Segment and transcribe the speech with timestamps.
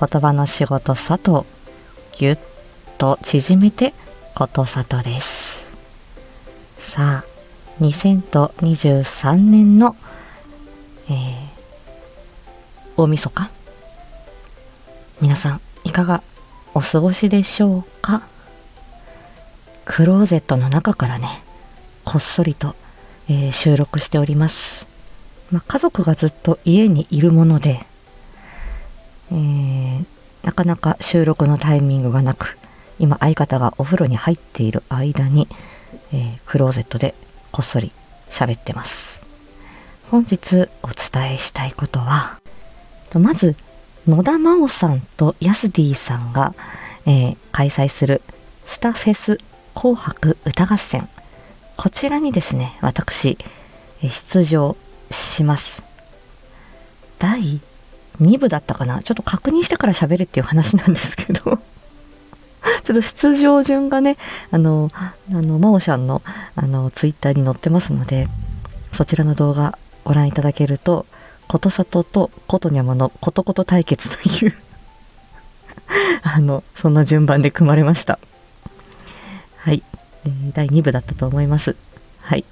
[0.00, 1.46] 言葉の仕事佐藤
[2.18, 2.38] ぎゅっ
[2.96, 3.92] と縮めて
[4.34, 5.66] ことさとです。
[6.78, 7.24] さあ
[7.82, 9.94] 2023年の、
[11.10, 11.14] えー、
[12.96, 13.50] 大晦日
[15.20, 16.22] 皆さんいかが
[16.72, 18.22] お過ごしでしょうか？
[19.84, 21.28] クローゼットの中からね
[22.06, 22.74] こっそりと、
[23.28, 24.86] えー、収録しております、
[25.50, 27.80] まあ、家族がずっと家にいるもので、
[29.32, 30.04] えー、
[30.42, 32.58] なかなか収録のタイミングがなく
[32.98, 35.48] 今相方がお風呂に入っている間に、
[36.12, 37.14] えー、クローゼットで
[37.52, 37.92] こっそり
[38.28, 39.20] 喋ってます。
[40.10, 42.40] 本日お伝えしたいことは
[43.14, 43.54] まず
[44.06, 46.54] 野田真央さんとヤスディさんが、
[47.06, 48.22] えー、開催する
[48.66, 49.38] スタフェス
[49.74, 51.08] 紅白歌合戦。
[51.76, 53.38] こちらにですね私
[54.02, 54.76] 出場
[55.10, 55.82] します。
[57.18, 57.60] 第
[58.20, 59.02] 2部だったかな？
[59.02, 61.60] ちょっと確認してから喋れっていう話なんですけど ちょっ
[62.82, 64.16] と出場順がね
[64.50, 66.22] あのあの真央ちゃんの
[66.56, 68.28] あのツイッターに載ってますので
[68.92, 71.06] そちらの動画ご覧いただけると
[71.48, 74.54] ことさととことにゃまのことこと対決という
[76.22, 78.18] あの、そんな順番で組まれました。
[79.58, 79.82] はい。
[80.24, 81.76] えー、第2部だったと思います。
[82.20, 82.44] はい。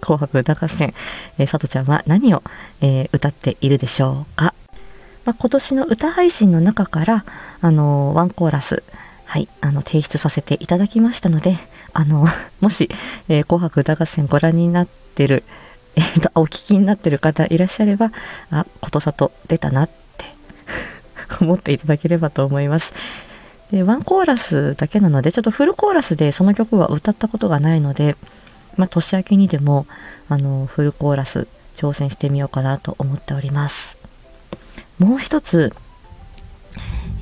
[0.00, 0.94] 紅白歌合戦、
[1.38, 2.42] えー、さとちゃんは何を、
[2.80, 4.54] えー、歌っているでしょうか？
[5.26, 7.24] まあ、今年の歌配信の中から、
[7.60, 8.84] あのー、ワンコーラス、
[9.24, 11.58] はい、あの、提出させていただきましたので、
[11.92, 12.26] あの、
[12.60, 12.88] もし、
[13.28, 15.42] え紅白歌合戦ご覧になってる、
[15.96, 18.12] えーと、お聞きになってる方いらっしゃれば、
[18.50, 20.26] あ、ことさと出たなって
[21.42, 22.92] 思っていただければと思います。
[23.72, 28.16] で、ワンコーラスだけなので、ちょっとフルコーラスでその曲は歌ったことがないので、
[28.76, 29.86] まあ、年明けにでも、
[30.28, 33.96] あの、フルコーラス挑戦してみようかなと思っております。
[34.98, 35.74] もう一つ、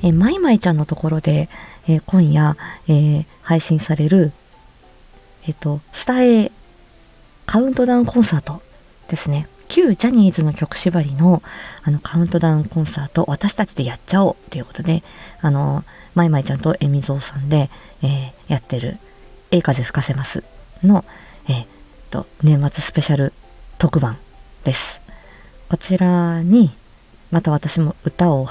[0.03, 1.49] えマイマイちゃんのところで、
[1.87, 2.57] え今夜、
[2.87, 4.31] えー、配信される、
[5.47, 6.51] えっ、と、スタエ
[7.45, 8.61] カウントダウンコンサート
[9.07, 9.47] ですね。
[9.67, 11.41] 旧ジャニーズの曲縛りの
[11.83, 15.03] あのカウントダウンコンサート私たちでやっちゃおうということで、
[15.41, 17.69] あの、まいまいちゃんとえみぞうさんで、
[18.03, 18.97] えー、やってる、
[19.51, 20.43] えい風吹かせます
[20.83, 21.03] の、
[21.47, 21.65] えー、
[22.09, 23.33] と、年末スペシャル
[23.77, 24.17] 特番
[24.63, 25.01] です。
[25.69, 26.71] こちらに、
[27.31, 28.47] また私も歌を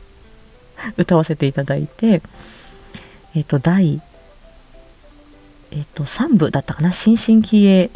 [0.96, 2.22] 歌わせていただいて、
[3.34, 4.00] えっ、と、第、
[5.70, 6.92] えっ、と、3部だったかな？
[6.92, 7.90] 新進気鋭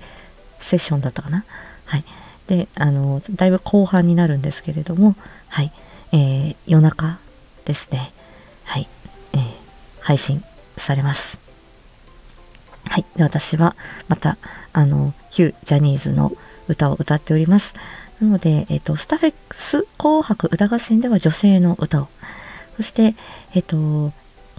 [0.61, 1.45] セッションだったかな？
[1.87, 2.05] はい。
[2.47, 5.17] で、あの、だいぶ後半になるんですけれども、
[5.49, 5.73] はい。
[6.13, 7.19] えー、夜中
[7.65, 8.13] ですね。
[8.65, 8.89] はい。
[9.33, 9.41] えー、
[10.01, 10.45] 配信
[10.77, 11.44] されます。
[12.89, 13.05] はい。
[13.17, 13.75] で、私は、
[14.09, 14.37] また、
[14.73, 16.33] あの、旧ジャニーズの
[16.69, 17.75] 歌を歌っております。
[18.21, 22.09] なので、えっ、と、スタフェックス紅白歌合戦では女性の歌を、
[22.77, 23.15] そして、
[23.55, 24.13] えっ、と、こ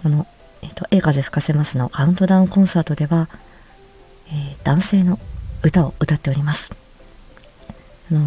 [0.08, 0.26] の、
[0.62, 3.28] えっ、と、映画で吹かせますのカウントダウンコンサートでは、
[4.28, 5.18] え男性の
[5.62, 6.72] 歌を歌っております。
[8.10, 8.20] あの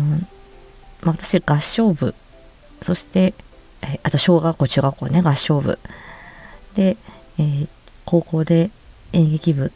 [1.02, 2.16] まあ、私、合唱部、
[2.82, 3.34] そして、
[3.82, 5.80] えあと小学校、中学校ね、合唱部。
[6.76, 6.98] で、
[7.38, 7.70] えー、
[8.06, 8.72] 高校で
[9.14, 9.72] 演劇部。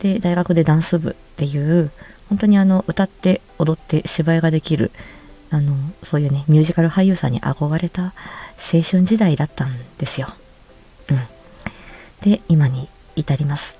[0.00, 1.90] で、大学でダンス部っていう、
[2.28, 4.90] 本当にあの、歌って踊って芝居ができる、
[5.50, 8.14] あの、そういうね、ミュージカル俳優さんに憧れた
[8.72, 10.28] 青春時代だったんですよ。
[11.10, 11.20] うん。
[12.22, 13.76] で、今に至ります。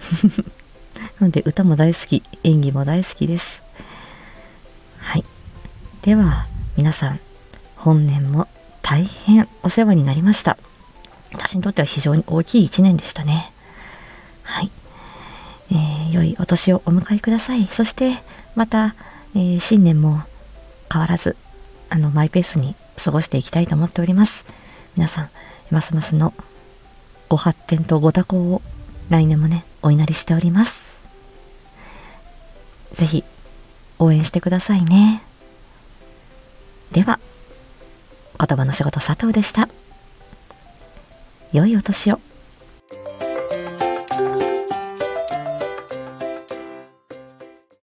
[1.20, 3.62] なので、歌も大好き、演技も大好きです。
[4.98, 5.24] はい。
[6.02, 7.20] では、皆さん、
[7.76, 8.48] 本年も
[8.82, 10.58] 大変お世話になりました。
[11.32, 13.52] 私にとっては非常に大きい一年でしたね。
[16.38, 17.66] お年をお迎えください。
[17.66, 18.14] そして、
[18.54, 18.94] また、
[19.34, 20.20] えー、新年も
[20.92, 21.36] 変わらず、
[21.88, 24.44] あの、マイペースに過ごしていきたいと思っております。
[24.96, 25.30] 皆さん、
[25.70, 26.32] ますますの
[27.28, 28.62] ご発展とご多幸を
[29.08, 30.98] 来年もね、お祈りしております。
[32.92, 33.24] ぜひ、
[33.98, 35.22] 応援してくださいね。
[36.92, 37.18] では、
[38.38, 39.68] 言葉の仕事佐藤でした。
[41.52, 42.20] 良いお年を。